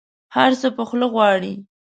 هر 0.35 0.51
څه 0.61 0.67
په 0.77 0.83
خوله 0.87 1.07
غواړي. 1.13 1.53